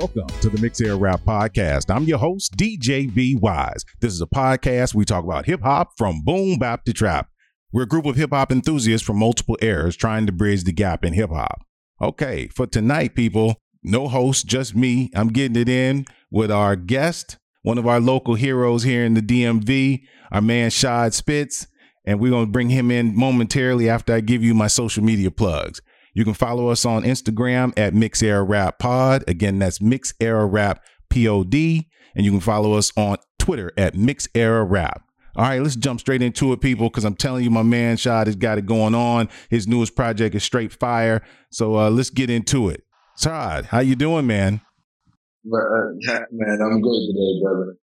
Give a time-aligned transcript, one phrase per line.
[0.00, 1.94] Welcome to the Mix Era Rap Podcast.
[1.94, 3.84] I'm your host, DJ B Wise.
[4.00, 7.28] This is a podcast we talk about hip hop from boom bap to trap.
[7.70, 11.04] We're a group of hip hop enthusiasts from multiple eras trying to bridge the gap
[11.04, 11.66] in hip hop.
[12.00, 15.10] Okay, for tonight, people, no host, just me.
[15.14, 19.20] I'm getting it in with our guest, one of our local heroes here in the
[19.20, 20.00] DMV,
[20.32, 21.66] our man Shad Spits,
[22.06, 25.30] and we're going to bring him in momentarily after I give you my social media
[25.30, 25.82] plugs.
[26.14, 29.24] You can follow us on Instagram at Mix Era Rap Pod.
[29.28, 31.54] Again, that's Mix Era Rap Pod.
[31.54, 35.02] And you can follow us on Twitter at Mix Era Rap.
[35.36, 38.26] All right, let's jump straight into it, people, because I'm telling you, my man Shad
[38.26, 39.28] has got it going on.
[39.48, 41.22] His newest project is straight fire.
[41.50, 42.82] So uh, let's get into it.
[43.20, 44.60] Todd, how you doing, man?
[45.46, 45.92] Uh,
[46.32, 47.76] man, I'm good today, brother.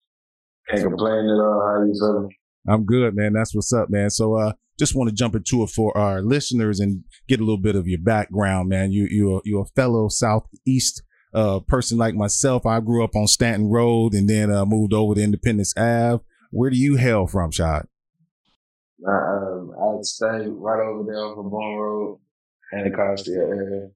[0.68, 1.62] Can't complain at all.
[1.64, 2.30] How you feeling?
[2.68, 3.32] I'm good, man.
[3.32, 4.10] That's what's up, man.
[4.10, 7.60] So uh, just want to jump into it for our listeners and get a little
[7.60, 8.92] bit of your background, man.
[8.92, 11.02] You you you're a fellow Southeast
[11.34, 12.66] uh, person like myself.
[12.66, 16.22] I grew up on Stanton Road and then uh, moved over to Independence Ave.
[16.50, 17.86] Where do you hail from, Shad?
[19.06, 22.20] Uh, um, I stay right over there on Bourne Road,
[22.72, 23.88] Anacostia area.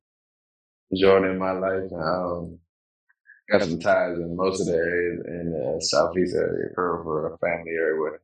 [0.90, 1.90] Enjoying my life.
[1.92, 2.58] Um,
[3.50, 7.38] got some ties in most of the areas in the southeast area for, for a
[7.38, 8.18] family area.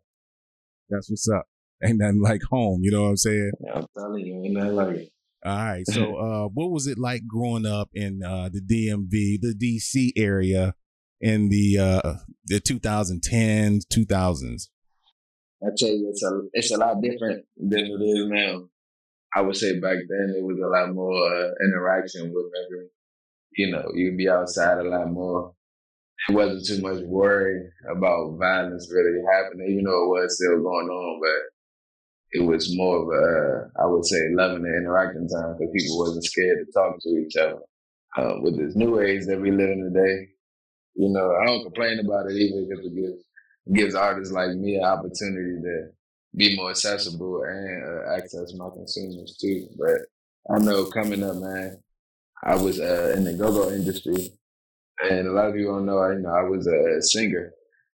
[0.91, 1.47] That's what's up
[1.85, 2.81] ain't nothing like home.
[2.83, 3.53] You know what I'm saying?
[3.65, 5.09] Yeah, I'm telling you, ain't nothing like it.
[5.45, 5.87] All right.
[5.87, 10.75] So, uh, what was it like growing up in uh, the DMV, the DC area
[11.21, 12.15] in the uh,
[12.47, 14.69] the 2010s, 2000s?
[15.63, 18.69] I tell you, it's a it's a lot different than it is now.
[19.35, 22.91] I would say back then it was a lot more uh, interaction with everyone.
[23.57, 25.55] You know, you'd be outside a lot more.
[26.29, 30.89] It wasn't too much worry about violence really happening, even though it was still going
[30.89, 31.21] on.
[31.21, 31.56] But
[32.33, 36.25] it was more of a, I would say, loving and interacting time because people wasn't
[36.25, 37.61] scared to talk to each other.
[38.17, 40.28] Uh, with this new age that we live in today,
[40.95, 43.25] you know, I don't complain about it either because it gives,
[43.67, 45.89] it gives artists like me an opportunity to
[46.34, 49.69] be more accessible and uh, access my consumers too.
[49.79, 51.79] But I know coming up, man,
[52.43, 54.33] I was uh, in the go-go industry,
[55.03, 56.11] and a lot of people don't know.
[56.11, 57.53] You know, I was a singer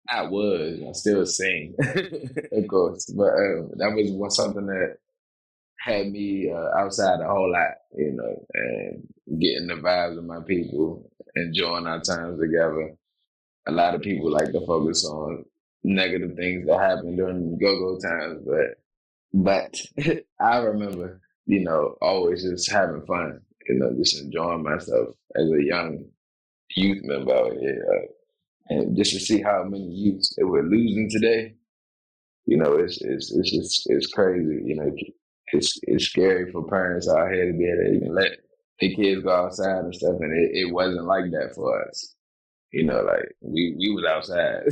[0.10, 0.80] I was.
[0.88, 1.76] I still sing,
[2.52, 4.98] of course, but uh, that was one, something that
[5.80, 10.42] had me uh, outside a whole lot, you know, and getting the vibes of my
[10.42, 12.96] people, enjoying our times together.
[13.68, 15.46] A lot of people like to focus on
[15.84, 18.78] negative things that happened during go-go times, but
[19.34, 19.82] but
[20.40, 25.64] I remember, you know, always just having fun, you know, just enjoying myself as a
[25.64, 26.06] young
[26.76, 27.86] youth member out here.
[27.90, 28.08] Uh,
[28.72, 31.56] and just to see how many youths that we're losing today,
[32.46, 34.62] you know, it's it's it's just it's crazy.
[34.64, 34.92] You know,
[35.52, 38.32] it's it's scary for parents out here to be able to even let
[38.80, 42.16] their kids go outside and stuff, and it, it wasn't like that for us.
[42.72, 44.64] You know, like we we was outside.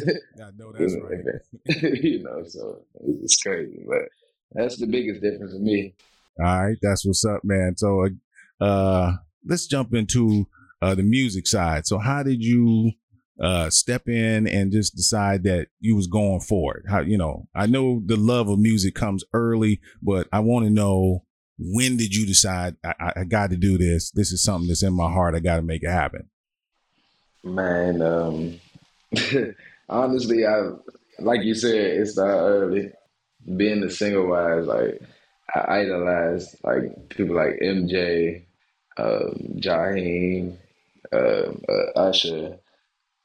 [0.41, 2.03] I know that's you know, right.
[2.03, 2.81] you know, so
[3.21, 4.07] it's crazy, but
[4.53, 5.93] that's the biggest difference for me.
[6.39, 7.75] All right, that's what's up, man.
[7.75, 8.07] So,
[8.61, 9.11] uh,
[9.45, 10.47] let's jump into
[10.81, 11.85] uh, the music side.
[11.85, 12.93] So, how did you
[13.41, 16.83] uh, step in and just decide that you was going for it?
[16.89, 20.71] How, you know, I know the love of music comes early, but I want to
[20.71, 21.23] know
[21.57, 24.11] when did you decide I, I got to do this?
[24.11, 25.35] This is something that's in my heart.
[25.35, 26.29] I got to make it happen.
[27.43, 28.59] Man, um,
[29.89, 30.71] honestly, I
[31.19, 32.91] like you said, it started early.
[33.55, 35.01] Being the single wise, like
[35.55, 38.43] I idolized like people like MJ,
[38.97, 40.57] um, Jaheim,
[41.11, 42.59] um, uh, Usher,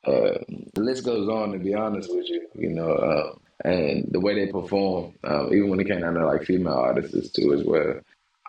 [0.06, 0.38] uh,
[0.74, 1.52] the list goes on.
[1.52, 3.34] To be honest with you, you know, uh,
[3.64, 7.30] and the way they perform, um, even when it came down to like female artists
[7.30, 8.00] too as well.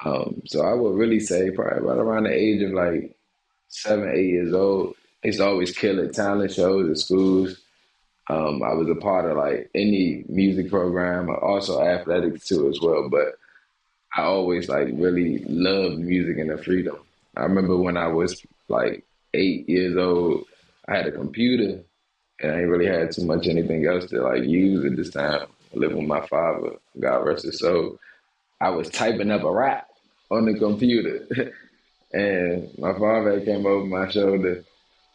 [0.04, 3.16] Um, so I would really say probably right around the age of like
[3.70, 7.58] seven, eight years old, I used to always kill it talent shows at schools.
[8.28, 13.10] Um, I was a part of like any music program, also athletics too as well.
[13.10, 13.36] But
[14.16, 16.98] I always like really loved music and the freedom.
[17.38, 20.46] I remember when I was like eight years old,
[20.88, 21.84] I had a computer
[22.42, 25.48] and I ain't really had too much anything else to like use at this time.
[25.74, 28.00] I lived with my father, God rest his soul.
[28.62, 29.88] I was typing up a rap
[30.32, 31.26] on the computer.
[32.14, 34.64] and my father came over my shoulder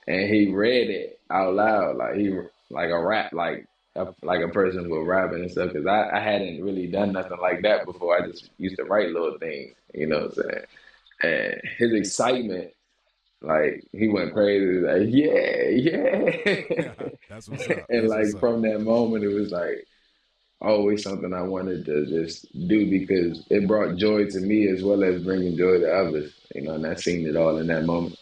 [0.06, 2.36] and he read it out loud, like he
[2.70, 3.66] like a rap, like
[3.96, 5.72] a, like a person was rapping and stuff.
[5.72, 8.20] Cause I, I hadn't really done nothing like that before.
[8.20, 10.64] I just used to write little things, you know what I'm saying?
[11.22, 12.72] And his excitement
[13.42, 16.92] like he went crazy, like yeah, yeah.
[17.28, 17.84] That's what's up.
[17.88, 18.40] and That's like what's up.
[18.40, 19.86] from that moment, it was like
[20.60, 25.02] always something I wanted to just do because it brought joy to me as well
[25.04, 26.34] as bringing joy to others.
[26.54, 28.16] You know, and I seen it all in that moment.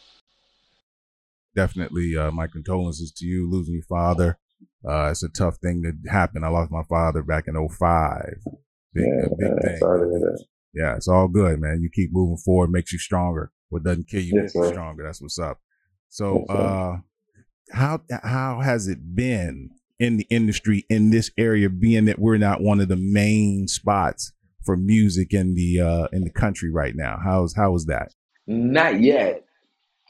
[1.54, 4.38] definitely uh, my condolences to you losing your father.
[4.88, 6.44] Uh, it's a tough thing to happen.
[6.44, 8.38] I lost my father back in 05.
[8.94, 10.44] Big, yeah, big sorry to hear that.
[10.74, 11.80] Yeah, it's all good, man.
[11.82, 13.50] You keep moving forward, makes you stronger.
[13.70, 15.04] What doesn't kill you Yes, makes you stronger.
[15.04, 15.60] That's what's up.
[16.08, 16.96] So, Yes, uh,
[17.72, 22.62] how how has it been in the industry in this area, being that we're not
[22.62, 24.32] one of the main spots
[24.64, 27.18] for music in the uh, in the country right now?
[27.22, 28.14] How's how is that?
[28.46, 29.44] Not yet.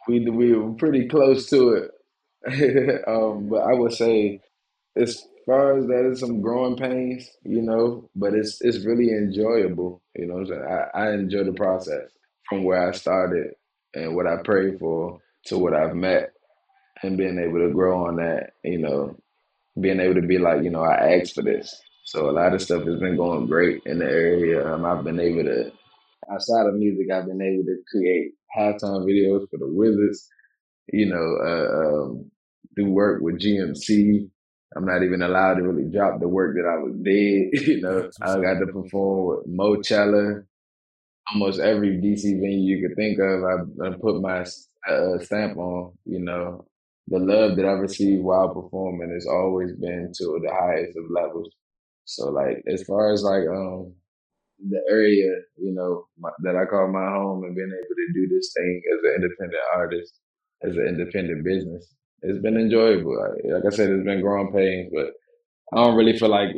[0.06, 1.90] We we were pretty close to
[2.46, 4.40] it, um, but I would say
[4.96, 10.02] as far as that is some growing pains, you know, but it's it's really enjoyable.
[10.14, 12.10] You know, what I'm saying I, I enjoy the process
[12.48, 13.52] from where I started
[13.94, 16.32] and what I prayed for to what I've met,
[17.02, 18.50] and being able to grow on that.
[18.64, 19.16] You know,
[19.80, 21.80] being able to be like, you know, I asked for this.
[22.04, 24.66] So a lot of stuff has been going great in the area.
[24.66, 25.70] Um, I've been able to
[26.32, 30.28] outside of music, I've been able to create halftime videos for the Wizards.
[30.92, 32.30] You know, uh, um,
[32.76, 34.28] do work with GMC.
[34.76, 37.66] I'm not even allowed to really drop the work that I was did.
[37.68, 40.44] You know, I got to perform with Mochella.
[41.32, 44.40] Almost every DC venue you could think of, I, I put my
[44.88, 45.92] uh, stamp on.
[46.04, 46.66] You know,
[47.08, 51.50] the love that I've received while performing has always been to the highest of levels.
[52.04, 53.94] So, like, as far as like um
[54.68, 58.34] the area, you know, my, that I call my home and being able to do
[58.34, 60.14] this thing as an independent artist,
[60.62, 63.16] as an independent business, it's been enjoyable.
[63.44, 65.12] Like I said, it's been growing pains, but
[65.72, 66.50] I don't really feel like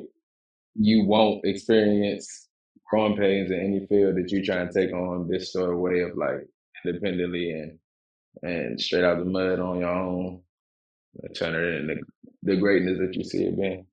[0.77, 2.49] you won't experience
[2.91, 6.01] growing pains in any field that you try and take on this sort of way
[6.01, 6.47] of like
[6.85, 7.79] independently and
[8.43, 10.41] and straight out the mud on your own,
[11.35, 12.03] turn it into
[12.43, 13.87] the greatness that you see it being.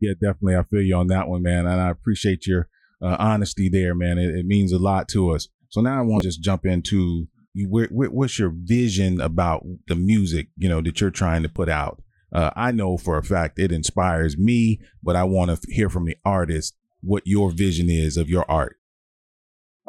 [0.00, 0.56] Yeah, definitely.
[0.56, 2.68] I feel you on that one, man, and I appreciate your
[3.02, 4.18] uh, honesty there, man.
[4.18, 5.48] It, it means a lot to us.
[5.68, 7.68] So now I want to just jump into you.
[7.68, 11.68] Where, where, what's your vision about the music, you know, that you're trying to put
[11.68, 12.02] out?
[12.32, 16.06] Uh, I know for a fact it inspires me, but I want to hear from
[16.06, 16.74] the artist
[17.04, 18.76] what your vision is of your art.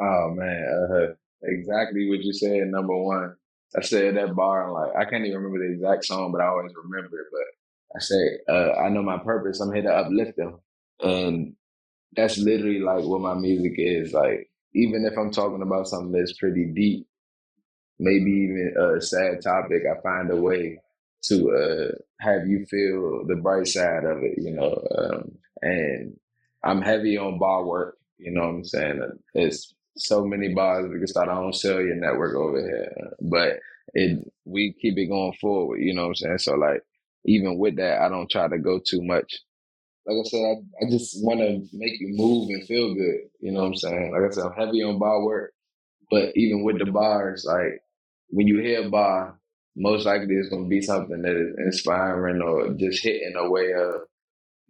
[0.00, 2.68] Oh man, uh, exactly what you said.
[2.68, 3.34] Number one,
[3.76, 6.48] I said that bar and like I can't even remember the exact song, but I
[6.48, 7.26] always remember it.
[7.32, 9.60] But I say, uh, I know my purpose.
[9.60, 10.60] I'm here to uplift them,
[11.00, 11.54] and
[12.14, 14.12] that's literally like what my music is.
[14.12, 17.06] Like even if I'm talking about something that's pretty deep,
[17.98, 20.78] maybe even a sad topic, I find a way
[21.24, 24.34] to uh, have you feel the bright side of it.
[24.36, 26.16] You know, um, and
[26.66, 27.96] I'm heavy on bar work.
[28.18, 29.00] You know what I'm saying?
[29.34, 33.58] It's so many bars we can start our own cellular network over here, but
[33.94, 35.80] it we keep it going forward.
[35.80, 36.38] You know what I'm saying?
[36.38, 36.82] So like
[37.24, 39.34] even with that, I don't try to go too much.
[40.06, 43.20] Like I said, I, I just want to make you move and feel good.
[43.40, 44.12] You know what I'm saying?
[44.12, 45.52] Like I said, I'm heavy on bar work,
[46.10, 47.80] but even with the bars, like
[48.28, 49.38] when you hear a bar,
[49.76, 53.72] most likely it's going to be something that is inspiring or just hitting a way
[53.72, 54.02] of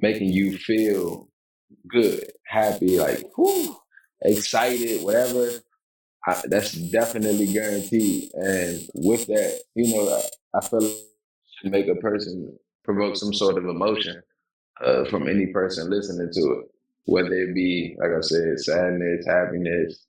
[0.01, 1.29] making you feel
[1.89, 3.77] good, happy, like whew,
[4.23, 5.51] excited, whatever.
[6.27, 8.31] I, that's definitely guaranteed.
[8.35, 10.93] And with that, you know, I, I feel like
[11.65, 14.23] make a person provoke some sort of emotion
[14.85, 16.67] uh, from any person listening to it,
[17.05, 20.07] whether it be, like I said, sadness, happiness,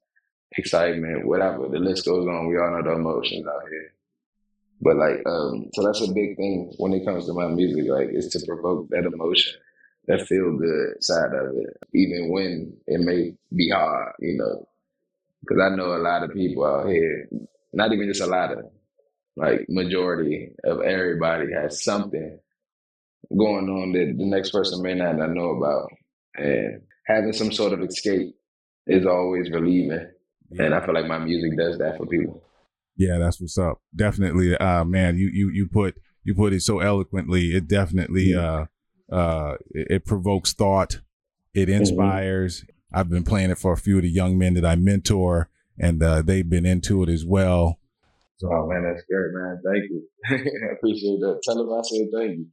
[0.57, 1.67] excitement, whatever.
[1.69, 2.47] The list goes on.
[2.47, 3.93] We all know the emotions out here.
[4.81, 7.85] But like, um, so that's a big thing when it comes to my music.
[7.89, 9.53] Like, is to provoke that emotion,
[10.07, 14.13] that feel good side of it, even when it may be hard.
[14.19, 14.67] You know,
[15.41, 17.27] because I know a lot of people out here,
[17.73, 18.65] not even just a lot of,
[19.35, 22.39] like majority of everybody has something
[23.35, 25.89] going on that the next person may not, know about.
[26.35, 28.35] And having some sort of escape
[28.85, 30.07] is always relieving.
[30.57, 32.41] And I feel like my music does that for people.
[32.95, 33.79] Yeah, that's what's up.
[33.95, 35.17] Definitely, uh, man.
[35.17, 37.55] You you you put you put it so eloquently.
[37.55, 38.65] It definitely uh,
[39.11, 41.01] uh, it, it provokes thought.
[41.53, 42.63] It inspires.
[42.93, 45.49] I've been playing it for a few of the young men that I mentor,
[45.79, 47.79] and uh, they've been into it as well.
[48.37, 49.61] So, oh man, that's great, man.
[49.65, 50.07] Thank you.
[50.69, 51.41] I appreciate that.
[51.43, 52.45] Tell them I said thank you.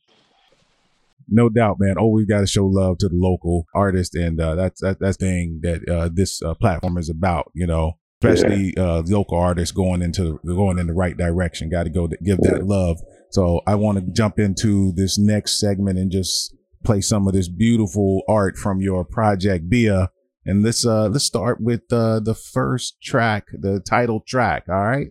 [1.29, 1.97] No doubt, man.
[1.99, 5.61] Always got to show love to the local artist, and uh, that's that, that's thing
[5.63, 7.51] that uh, this uh, platform is about.
[7.55, 11.71] You know, especially uh, local artists going into going in the right direction.
[11.71, 12.99] Got to go to give that love.
[13.31, 16.55] So I want to jump into this next segment and just
[16.85, 20.11] play some of this beautiful art from your project, Bia.
[20.47, 24.65] And let's uh let's start with uh the first track, the title track.
[24.69, 25.09] All right.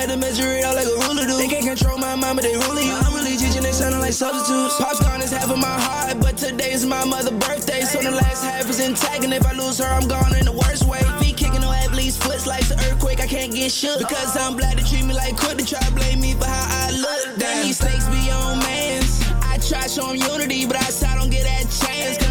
[0.00, 1.36] Had to measure it out like a ruler do.
[1.36, 2.96] They can't control my mind, but they ruling you.
[2.96, 4.76] I'm really teaching, they sounding like substitutes.
[4.80, 8.10] Pop's gone is half of my heart, but today is my mother's birthday, so the
[8.10, 9.24] last half is intact.
[9.24, 11.00] And if I lose her, I'm gone in the worst way.
[11.20, 13.98] Feet kicking on athlete's foot like an earthquake, I can't get shook.
[13.98, 16.86] Because I'm glad to treat me like quit to try to blame me for how
[16.86, 17.38] I look.
[17.38, 19.20] Damn, these snakes be on mans.
[19.42, 22.29] I try show them unity, but I I don't get that chance.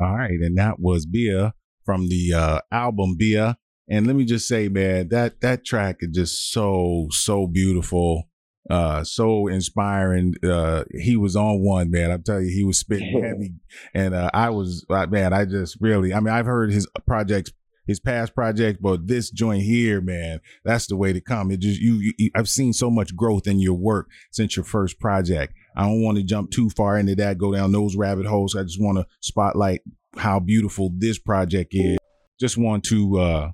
[0.00, 3.56] All right, and that was Bia from the uh, album Bia.
[3.90, 8.28] And let me just say, man, that that track is just so so beautiful,
[8.70, 10.34] uh, so inspiring.
[10.44, 12.10] Uh, he was on one, man.
[12.10, 13.54] I'm telling you, he was spitting heavy,
[13.94, 17.50] and uh, I was, man, I just really, I mean, I've heard his projects,
[17.86, 21.50] his past projects, but this joint here, man, that's the way to come.
[21.50, 25.00] It just you, you I've seen so much growth in your work since your first
[25.00, 25.54] project.
[25.76, 28.56] I don't want to jump too far into that, go down those rabbit holes.
[28.56, 29.80] I just want to spotlight
[30.16, 31.98] how beautiful this project is.
[32.40, 33.50] Just want to uh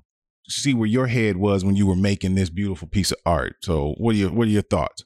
[0.47, 3.55] see where your head was when you were making this beautiful piece of art.
[3.61, 5.03] So, what are your what are your thoughts?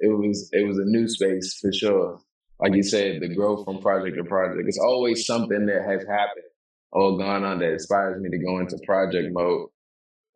[0.00, 2.20] it was it was a new space for sure.
[2.58, 4.66] Like you said, the growth from project to project.
[4.66, 6.46] It's always something that has happened
[6.90, 9.68] or gone on that inspires me to go into project mode.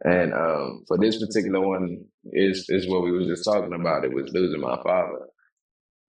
[0.04, 4.04] And um, for this particular one, is is what we were just talking about.
[4.04, 5.26] It was losing my father.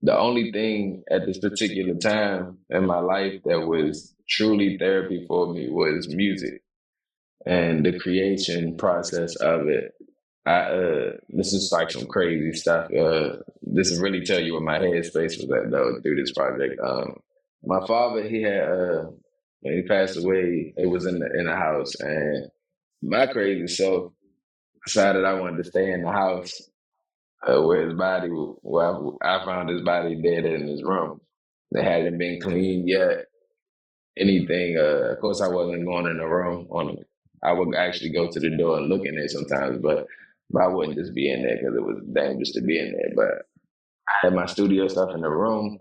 [0.01, 5.53] The only thing at this particular time in my life that was truly therapy for
[5.53, 6.63] me was music
[7.45, 9.93] and the creation process of it.
[10.45, 12.91] I uh this is like some crazy stuff.
[12.93, 16.79] Uh this really tell you what my headspace was at though through this project.
[16.83, 17.17] Um
[17.63, 19.05] my father he had uh
[19.61, 22.49] when he passed away, it was in the in the house and
[23.01, 24.13] my crazy self
[24.85, 26.61] decided I wanted to stay in the house
[27.47, 28.87] uh, where his body where
[29.23, 31.21] I, I found his body dead in his room.
[31.71, 33.25] They hadn't been cleaned yet.
[34.17, 36.97] Anything uh of course I wasn't going in the room on
[37.43, 40.07] I would actually go to the door and look in there sometimes, but
[40.51, 43.11] but I wouldn't just be in there because it was dangerous to be in there.
[43.15, 43.45] But
[44.09, 45.79] I had my studio stuff in the room,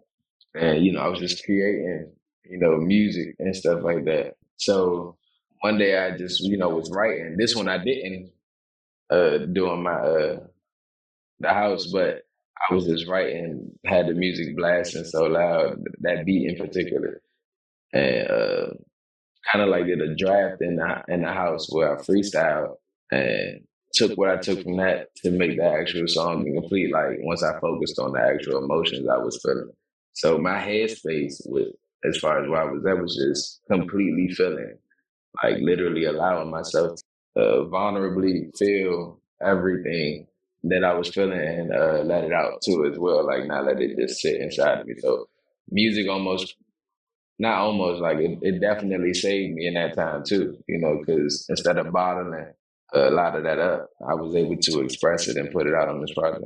[0.54, 2.12] and you know, I was just creating,
[2.44, 4.34] you know, music and stuff like that.
[4.58, 5.18] So
[5.60, 7.36] one day I just, you know, was writing.
[7.38, 8.32] This one I didn't
[9.10, 10.40] uh doing my uh
[11.40, 12.22] the house, but
[12.70, 17.20] I was just writing, had the music blasting so loud, that beat in particular.
[17.92, 18.66] And uh
[19.52, 22.76] kind of like did a draft in the in the house where I freestyle
[23.10, 23.60] and
[23.92, 26.92] took what I took from that to make the actual song complete.
[26.92, 29.70] Like once I focused on the actual emotions I was feeling.
[30.14, 31.68] So my headspace with
[32.04, 34.76] as far as where I was that was just completely feeling,
[35.42, 37.00] like literally allowing myself
[37.36, 40.26] to uh, vulnerably feel everything
[40.64, 43.26] that I was feeling and uh, let it out too as well.
[43.26, 44.94] Like not let it just sit inside of me.
[44.98, 45.28] So
[45.70, 46.56] music almost
[47.38, 51.46] not almost like it, it definitely saved me in that time too, you know, because
[51.48, 52.52] instead of bottling
[52.92, 55.88] a lot of that up, I was able to express it and put it out
[55.88, 56.44] on this project.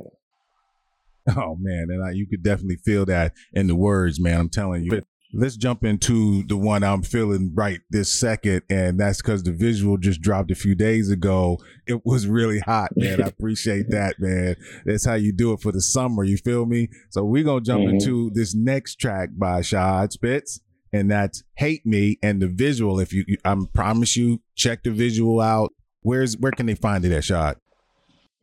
[1.35, 4.39] Oh man, and I, you could definitely feel that in the words, man.
[4.39, 5.01] I'm telling you.
[5.37, 9.97] Let's jump into the one I'm feeling right this second, and that's because the visual
[9.97, 11.59] just dropped a few days ago.
[11.85, 13.21] It was really hot, man.
[13.21, 14.55] I appreciate that, man.
[14.85, 16.23] That's how you do it for the summer.
[16.23, 16.87] You feel me?
[17.09, 17.93] So we're gonna jump Mhm.
[17.95, 20.61] into this next track by Shad Spits,
[20.93, 24.91] and that's "Hate Me." And the visual, if you, you I promise you, check the
[24.91, 25.73] visual out.
[26.01, 27.57] Where's where can they find it at Shad?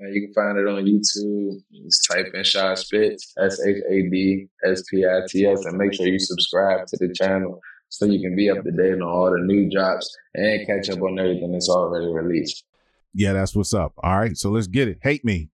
[0.02, 1.62] And you can find it on YouTube.
[1.84, 5.78] Just type in Shad Spits, S H A D S P I T S, and
[5.78, 9.02] make sure you subscribe to the channel so you can be up to date on
[9.02, 12.64] all the new drops and catch up on everything that's already released.
[13.14, 13.92] Yeah, that's what's up.
[13.98, 14.98] All right, so let's get it.
[15.02, 15.50] Hate me.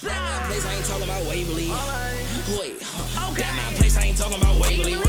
[0.00, 1.68] That my place, I ain't talking about Waverly.
[2.58, 3.34] Wait, huh.
[3.34, 5.07] That my place, I ain't talking about Waverly.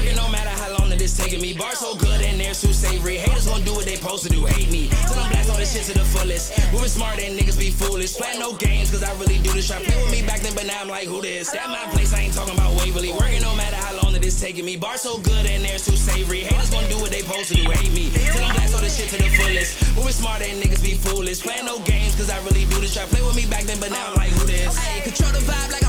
[1.09, 1.53] Working no matter how long that it's taking me.
[1.57, 3.17] Bars so good and they're too savory.
[3.17, 4.89] Haters gonna do what they supposed to do, hate me.
[5.07, 6.53] Till I'm blast all this shit to the fullest.
[6.71, 8.15] Moving smart and niggas be foolish.
[8.15, 9.67] Playing no games, cause I really do this.
[9.67, 11.49] Try play with me back then, but now I'm like, who this?
[11.51, 13.11] That my place, I ain't talking about Waverly.
[13.11, 14.77] Working no matter how long that it's taking me.
[14.77, 16.41] Bars so good and they're too savory.
[16.45, 18.11] Haters gonna do what they supposed to do, hate me.
[18.13, 19.81] Till I'm blast all this shit to the fullest.
[19.95, 21.41] Moving smart and niggas be foolish.
[21.41, 22.93] Playing no games, cause I really do this.
[22.93, 24.77] Try play with me back then, but now I'm like, who this?
[25.03, 25.88] Control the vibe like I'm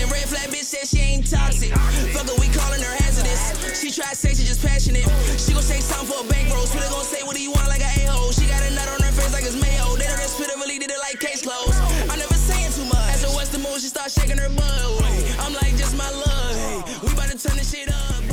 [0.00, 0.06] the.
[0.10, 1.72] Red flag bitch said she ain't toxic.
[2.14, 3.80] Fuck we calling her hazardous.
[3.80, 5.06] She say she just passionate.
[5.38, 6.66] She gon' say something for a bankroll.
[6.66, 8.32] Spitter gon' say what do you want like a a-hole.
[8.32, 9.96] She got a nut on her face like it's mayo.
[9.96, 11.78] They know that really did it like case closed.
[12.10, 13.14] I'm never saying too much.
[13.14, 15.02] As the Western move, she start shaking her butt.
[15.40, 17.02] I'm like just my love.
[17.02, 18.24] We about to turn this shit up.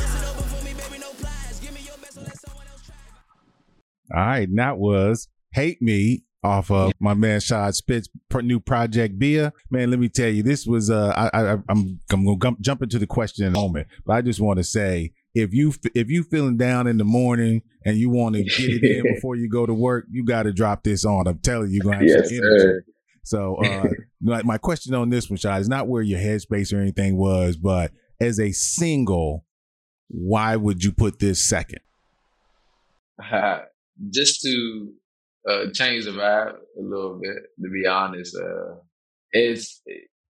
[4.14, 8.08] All right, and that was Hate Me off of my man Shad Spits
[8.42, 9.52] new project Bia.
[9.70, 12.98] Man, let me tell you, this was uh I, I I'm I'm gonna jump into
[12.98, 16.22] the question in a moment, but I just want to say if you if you
[16.24, 19.66] feeling down in the morning and you want to get it in before you go
[19.66, 21.26] to work, you got to drop this on.
[21.26, 22.58] I'm telling you, you're gonna have yes, some energy.
[22.58, 22.84] Sir.
[23.24, 23.88] So, uh,
[24.22, 27.56] like my question on this one, Shad, is not where your headspace or anything was,
[27.56, 29.44] but as a single,
[30.08, 31.80] why would you put this second?
[34.10, 34.92] just to
[35.48, 37.36] uh, change the vibe a little bit.
[37.62, 38.76] To be honest, uh,
[39.32, 39.82] it's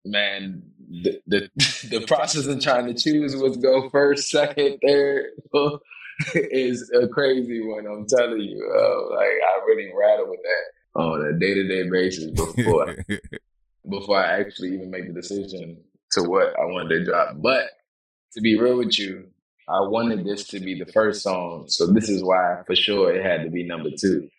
[0.06, 1.50] man the, the
[1.90, 5.26] the process of trying to choose what's go first, second, third
[6.36, 7.86] is a crazy one.
[7.86, 11.90] I'm telling you, uh, like I really rattle with that on a day to day
[11.90, 12.96] basis before
[13.90, 15.78] before I actually even make the decision
[16.12, 17.36] to what I wanted to drop.
[17.38, 17.70] But
[18.34, 19.28] to be real with you,
[19.68, 23.26] I wanted this to be the first song, so this is why for sure it
[23.26, 24.30] had to be number two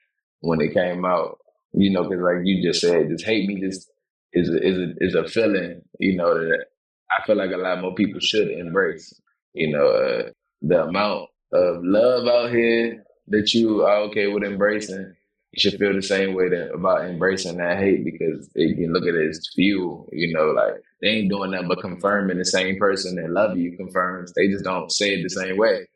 [0.43, 1.39] when it came out.
[1.75, 3.91] You know, because like you just said, just hate me just
[4.35, 5.83] is a, is a, is a feeling.
[5.99, 6.67] You know that
[7.11, 9.21] I feel like a lot more people should embrace.
[9.55, 10.31] You know, uh,
[10.63, 15.15] the amount of love out here that you are okay with embracing.
[15.53, 19.15] You should feel the same way that, about embracing that hate because you look at
[19.15, 20.09] it as fuel.
[20.13, 23.77] You know, like they ain't doing nothing but confirming the same person that love you
[23.77, 24.33] confirms.
[24.33, 25.87] They just don't say it the same way.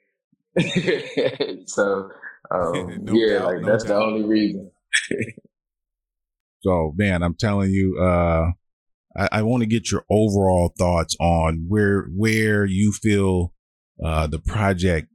[1.67, 2.11] so
[2.51, 3.99] um, no yeah, doubt, like no that's doubt.
[3.99, 4.71] the only reason.
[6.61, 8.51] so man, I'm telling you, uh,
[9.17, 13.53] I, I want to get your overall thoughts on where where you feel
[14.05, 15.09] uh, the project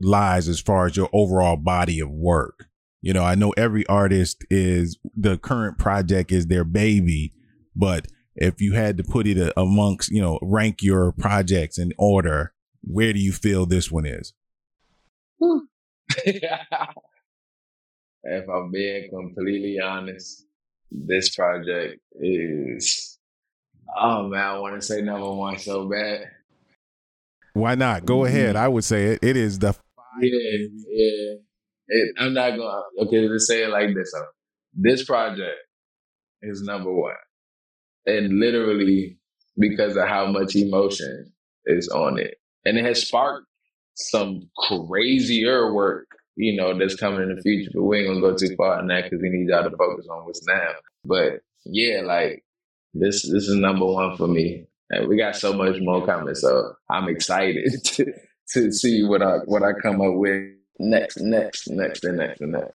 [0.00, 2.66] lies as far as your overall body of work.
[3.00, 7.32] You know, I know every artist is the current project is their baby,
[7.74, 12.54] but if you had to put it amongst, you know, rank your projects in order,
[12.82, 14.32] where do you feel this one is?
[18.24, 20.46] if I'm being completely honest,
[20.90, 23.18] this project is,
[23.96, 26.28] oh man, I want to say number one so bad.
[27.54, 28.06] Why not?
[28.06, 28.54] Go ahead.
[28.54, 28.64] Mm-hmm.
[28.64, 29.18] I would say it.
[29.22, 29.74] It is the.
[30.20, 30.30] Yeah,
[30.88, 31.34] yeah.
[31.88, 32.82] It, I'm not going.
[32.98, 34.14] to Okay, let's say it like this.
[34.74, 35.58] This project
[36.40, 37.14] is number one
[38.06, 39.18] and literally
[39.58, 41.32] because of how much emotion
[41.66, 42.34] is on it.
[42.64, 43.46] And it has sparked
[43.94, 47.70] some crazier work, you know, that's coming in the future.
[47.74, 50.06] But we ain't gonna go too far in that because we need y'all to focus
[50.10, 50.72] on what's now.
[51.04, 52.44] But yeah, like
[52.94, 54.66] this this is number one for me.
[54.90, 56.34] And we got so much more coming.
[56.34, 58.12] So I'm excited to,
[58.52, 62.52] to see what I what I come up with next, next, next, and next, and
[62.52, 62.74] next.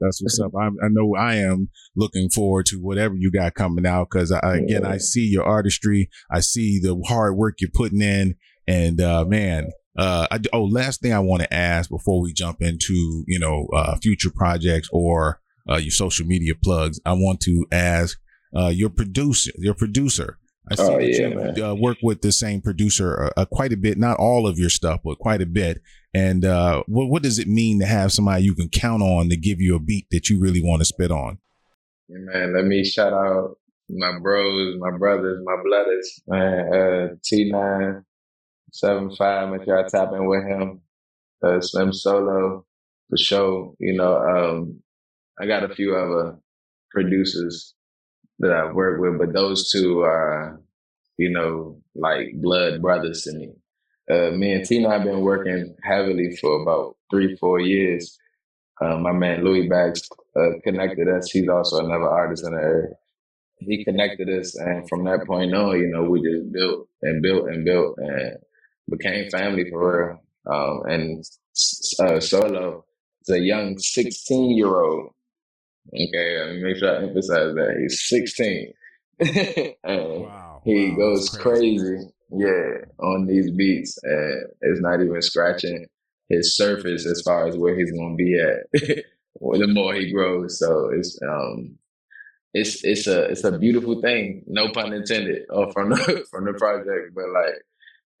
[0.00, 0.52] That's what's up.
[0.58, 4.86] I, I know I am looking forward to whatever you got coming out because again,
[4.86, 6.08] I see your artistry.
[6.30, 11.00] I see the hard work you're putting in, and uh, man, uh, I, oh, last
[11.00, 15.40] thing I want to ask before we jump into you know uh, future projects or
[15.68, 18.18] uh, your social media plugs, I want to ask
[18.56, 20.38] uh, your producer, your producer.
[20.70, 23.76] I see oh, that yeah, you uh, work with the same producer uh, quite a
[23.76, 25.80] bit, not all of your stuff, but quite a bit.
[26.14, 29.36] And uh, what what does it mean to have somebody you can count on to
[29.36, 31.38] give you a beat that you really want to spit on?
[32.08, 33.56] Man, let me shout out
[33.88, 36.72] my bros, my brothers, my brothers, man.
[36.72, 38.04] Uh, T nine
[38.72, 39.50] seven five.
[39.50, 40.80] Make I tap in with him.
[41.42, 42.64] Uh, Slim Solo
[43.08, 43.74] for sure.
[43.78, 44.80] You know, um,
[45.40, 46.38] I got a few other
[46.90, 47.74] producers
[48.38, 50.60] that I've worked with, but those two are,
[51.18, 53.52] you know, like blood brothers to me.
[54.10, 58.18] Uh, me and Tina have been working heavily for about three, four years.
[58.80, 61.30] Uh, my man Louis Bags uh, connected us.
[61.30, 62.88] He's also another artist in the area.
[63.58, 67.48] He connected us, and from that point on, you know, we just built and built
[67.48, 68.38] and built and
[68.90, 70.54] became family for real.
[70.54, 71.24] Um, and
[72.00, 72.84] uh, Solo
[73.22, 75.12] is a young 16 year old
[75.92, 78.72] Okay, I make sure I emphasize that he's 16.
[79.84, 81.78] and wow, he wow, goes crazy.
[81.78, 82.08] crazy.
[82.30, 85.86] yeah, on these beats, and it's not even scratching
[86.28, 88.80] his surface as far as where he's gonna be at.
[89.40, 91.76] the more he grows, so it's um,
[92.54, 94.44] it's it's a it's a beautiful thing.
[94.46, 97.54] No pun intended, or from the from the project, but like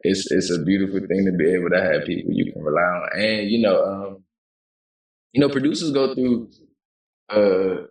[0.02, 3.20] it's it's a beautiful thing to be able to have people you can rely on,
[3.20, 4.24] and you know, um,
[5.32, 6.50] you know, producers go through
[7.30, 7.86] a,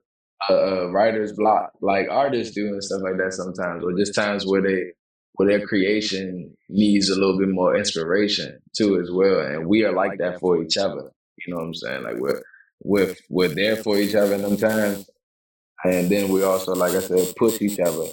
[0.50, 4.62] a, writer's block like artists do and stuff like that sometimes, or just times where
[4.62, 4.92] they
[5.34, 9.40] where their creation needs a little bit more inspiration too as well.
[9.40, 11.12] And we are like that for each other.
[11.38, 12.04] You know what I'm saying?
[12.04, 12.42] Like we're
[12.84, 15.10] we're we're there for each other in them times.
[15.86, 18.08] And then we also, like I said, push each other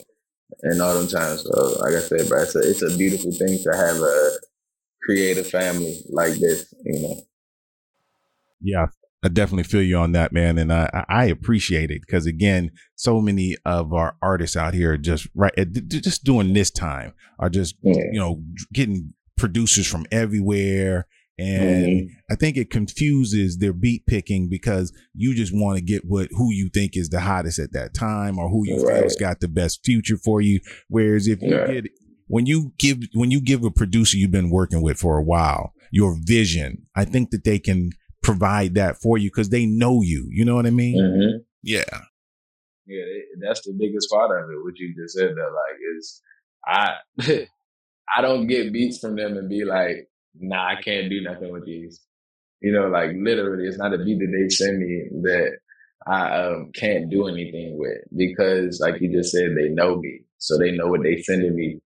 [0.63, 1.43] in all them times.
[1.43, 4.31] So like I said, bro, it's a, it's a beautiful thing to have a
[5.03, 7.23] creative family like this, you know.
[8.61, 8.87] Yeah,
[9.23, 13.21] I definitely feel you on that, man, and I I appreciate it because again, so
[13.21, 17.77] many of our artists out here just right eh, just doing this time are just
[17.83, 18.03] yeah.
[18.13, 21.07] you know getting producers from everywhere
[21.39, 22.33] and mm-hmm.
[22.33, 26.53] I think it confuses their beat picking because you just want to get what who
[26.53, 29.01] you think is the hottest at that time or who you right.
[29.01, 30.61] feel's got the best future for you.
[30.89, 31.85] Whereas if you get
[32.27, 35.75] when you give when you give a producer you've been working with for a while
[35.91, 37.91] your vision, I think that they can
[38.23, 40.29] provide that for you because they know you.
[40.31, 40.99] You know what I mean?
[41.01, 41.43] Mm-hmm.
[41.63, 42.01] Yeah.
[42.87, 43.03] Yeah,
[43.41, 44.63] that's the biggest part of it.
[44.63, 46.23] What you just said that like is
[46.67, 47.47] I
[48.17, 50.09] I don't get beats from them and be like,
[50.41, 52.01] nah, I can't do nothing with these.
[52.61, 55.59] You know, like literally, it's not a beat that they send me that
[56.07, 60.59] I um, can't do anything with because, like you just said, they know me, so
[60.59, 61.81] they know what they sending me.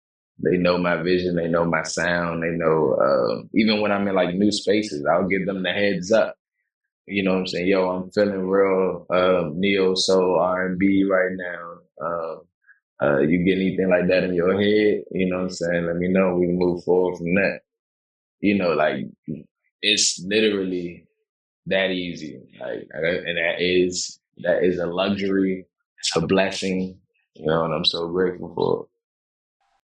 [0.43, 2.93] They know my vision, they know my sound, they know.
[2.95, 6.35] Uh, even when I'm in like new spaces, I'll give them the heads up.
[7.07, 7.67] You know what I'm saying?
[7.67, 11.73] Yo, I'm feeling real uh, neo soul R and B right now.
[12.05, 12.35] Uh,
[13.05, 15.03] uh, you get anything like that in your head?
[15.11, 15.85] You know what I'm saying?
[15.87, 16.35] Let me know.
[16.35, 17.59] We move forward from that
[18.39, 19.05] you know, like
[19.81, 21.05] it's literally
[21.67, 22.39] that easy.
[22.59, 25.65] Like, and that is that is a luxury.
[25.99, 26.99] It's a blessing,
[27.35, 28.87] you know, and I'm so grateful for.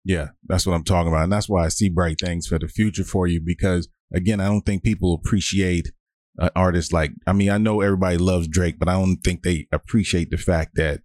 [0.03, 2.67] Yeah, that's what I'm talking about, and that's why I see bright things for the
[2.67, 3.39] future for you.
[3.39, 5.91] Because again, I don't think people appreciate
[6.37, 7.11] an artist like.
[7.27, 10.71] I mean, I know everybody loves Drake, but I don't think they appreciate the fact
[10.75, 11.01] that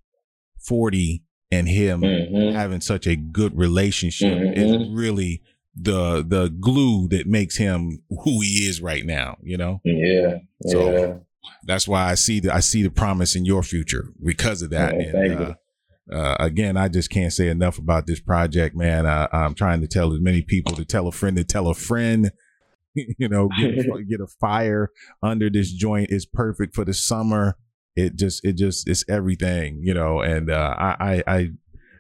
[0.67, 2.57] 40 and him mm-hmm.
[2.57, 4.59] having such a good relationship mm-hmm.
[4.59, 5.43] is really
[5.77, 9.37] the the glue that makes him who he is right now.
[9.43, 9.81] You know.
[9.85, 10.39] Yeah.
[10.67, 11.15] So yeah.
[11.65, 14.95] that's why I see the I see the promise in your future because of that.
[14.95, 15.55] Yeah, and, uh,
[16.13, 19.07] uh, again, I just can't say enough about this project, man.
[19.07, 21.75] I, I'm trying to tell as many people to tell a friend to tell a
[21.75, 22.31] friend.
[23.19, 23.75] you know, get,
[24.09, 24.91] get a fire
[25.23, 27.57] under this joint is perfect for the summer.
[27.95, 30.21] It just, it just, it's everything, you know.
[30.21, 31.51] And uh, I, I, I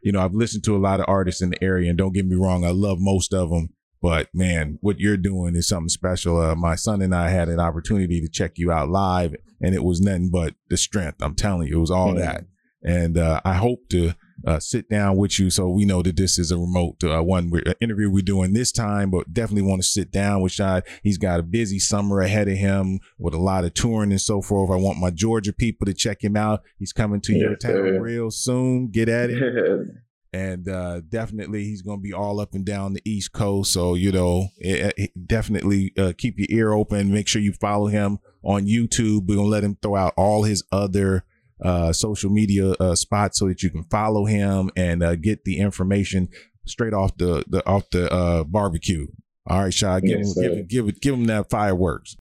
[0.06, 2.26] you know, I've listened to a lot of artists in the area, and don't get
[2.26, 3.70] me wrong, I love most of them.
[4.00, 6.40] But man, what you're doing is something special.
[6.40, 9.82] Uh, my son and I had an opportunity to check you out live, and it
[9.82, 11.20] was nothing but the strength.
[11.20, 12.18] I'm telling you, it was all mm-hmm.
[12.18, 12.44] that.
[12.84, 14.12] And uh, I hope to
[14.46, 17.50] uh, sit down with you so we know that this is a remote uh, one
[17.66, 20.84] uh, interview we're doing this time, but definitely want to sit down with Shad.
[21.02, 24.40] He's got a busy summer ahead of him with a lot of touring and so
[24.40, 24.70] forth.
[24.70, 26.62] I want my Georgia people to check him out.
[26.78, 28.00] He's coming to yes, your town sir.
[28.00, 28.90] real soon.
[28.90, 29.88] Get at it.
[30.32, 33.72] and uh, definitely he's going to be all up and down the East Coast.
[33.72, 37.12] So you know, it, it definitely uh, keep your ear open.
[37.12, 39.26] Make sure you follow him on YouTube.
[39.26, 41.24] We're gonna let him throw out all his other
[41.62, 45.58] uh, social media uh, spots so that you can follow him and uh, get the
[45.58, 46.28] information
[46.66, 49.06] straight off the, the off the uh, barbecue.
[49.46, 52.16] All right, Shad, give, yes, him, give, him, give, give him that fireworks.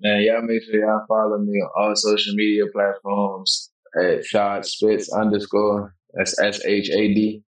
[0.00, 5.12] Man, y'all make sure y'all follow me on all social media platforms at Shad Spits
[5.12, 5.94] underscore.
[6.14, 7.42] That's S H A D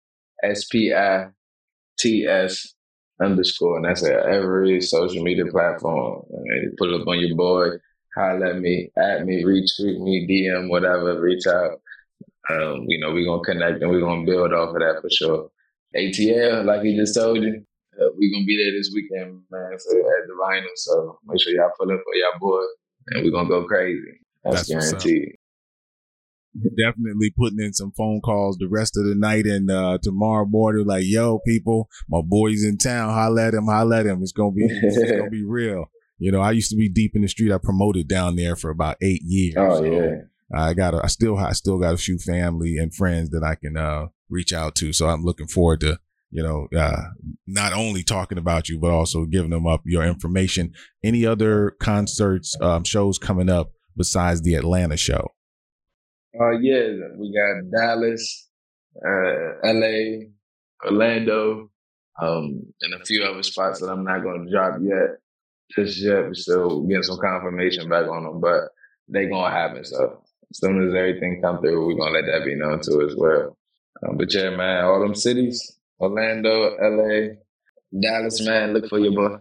[0.43, 1.27] S P I
[1.99, 2.73] T S
[3.21, 3.77] underscore.
[3.77, 6.23] And that's at every social media platform.
[6.33, 7.77] I mean, put it up on your boy
[8.19, 11.82] holler at me, at me, retweet me, DM, whatever, reach out.
[12.49, 15.49] Um, you know, we're gonna connect and we're gonna build off of that for sure.
[15.95, 17.63] ATL, like he just told you,
[17.99, 20.75] uh, we're gonna be there this weekend, man, so at the vinyl.
[20.75, 22.63] So make sure y'all pull up for y'all boy
[23.08, 24.19] and we're gonna go crazy.
[24.43, 25.36] That's, That's guaranteed.
[26.55, 30.86] Definitely putting in some phone calls the rest of the night and uh, tomorrow morning,
[30.86, 33.13] like, yo, people, my boy's in town.
[33.13, 34.21] Holla at him, holla at him.
[34.21, 35.86] It's gonna be it's gonna be real.
[36.19, 37.51] You know, I used to be deep in the street.
[37.51, 39.55] I promoted down there for about eight years.
[39.58, 40.15] Oh so yeah.
[40.53, 43.55] I got a, I still I still got a few family and friends that I
[43.55, 44.91] can uh, reach out to.
[44.91, 45.97] So I'm looking forward to
[46.29, 47.03] you know uh,
[47.47, 50.73] not only talking about you but also giving them up your information.
[51.03, 55.32] Any other concerts um, shows coming up besides the Atlanta show?
[56.39, 58.49] Uh yeah, we got Dallas,
[59.03, 60.29] uh, L.A.,
[60.86, 61.71] Orlando,
[62.21, 65.17] um, and a few other spots that I'm not going to drop yet
[65.75, 66.36] just yet.
[66.36, 68.69] Still getting some confirmation back on them, but
[69.08, 69.84] they gonna happen.
[69.84, 73.15] So as soon as everything come through, we're gonna let that be known too as
[73.15, 73.58] well.
[74.08, 77.36] Um, but yeah, man, all them cities, Orlando, LA,
[77.99, 79.38] Dallas, man, look for your boy.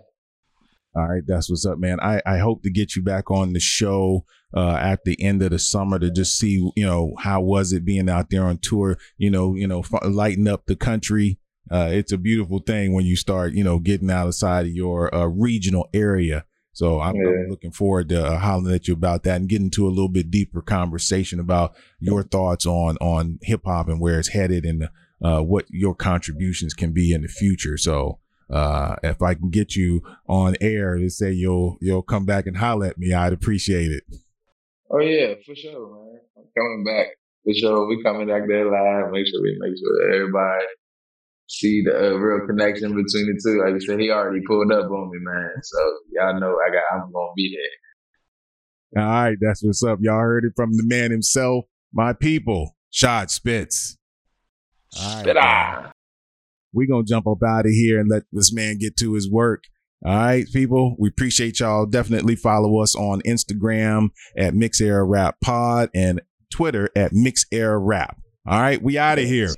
[0.97, 2.01] All right, that's what's up, man.
[2.01, 4.25] I, I hope to get you back on the show
[4.57, 7.85] uh, at the end of the summer to just see, you know, how was it
[7.85, 11.38] being out there on tour, you know, you know, lighting up the country,
[11.71, 15.27] uh, it's a beautiful thing when you start, you know, getting outside of your uh,
[15.27, 16.45] regional area.
[16.73, 17.29] So I'm, yeah.
[17.29, 20.09] I'm looking forward to uh, hollering at you about that and getting to a little
[20.09, 24.89] bit deeper conversation about your thoughts on on hip hop and where it's headed and
[25.23, 27.77] uh, what your contributions can be in the future.
[27.77, 32.47] So uh, if I can get you on air to say you'll you'll come back
[32.47, 34.05] and holler at me, I'd appreciate it.
[34.91, 36.21] Oh yeah, for sure, man.
[36.37, 37.09] I'm coming back
[37.45, 37.89] for sure.
[37.89, 39.11] We coming back there live.
[39.11, 40.65] Make sure we make sure everybody
[41.49, 43.63] see the uh, real connection between the two.
[43.65, 45.51] Like I said, he already pulled up on me, man.
[45.63, 45.79] So
[46.13, 46.83] y'all know I got.
[46.93, 49.03] I'm gonna be there.
[49.03, 49.99] All right, that's what's up.
[50.01, 53.97] Y'all heard it from the man himself, my people, Shad Spits.
[54.99, 55.93] All right,
[56.73, 59.65] we gonna jump up out of here and let this man get to his work.
[60.05, 61.85] All right, people, we appreciate y'all.
[61.85, 67.79] Definitely follow us on Instagram at Mix Era Rap Pod and Twitter at Mix Era
[67.79, 68.17] Rap.
[68.47, 69.51] All right, we out of here.